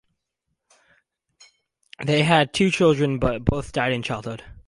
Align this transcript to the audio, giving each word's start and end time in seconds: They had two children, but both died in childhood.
They 2.03 2.23
had 2.23 2.55
two 2.55 2.71
children, 2.71 3.19
but 3.19 3.45
both 3.45 3.71
died 3.71 3.93
in 3.93 4.01
childhood. 4.01 4.43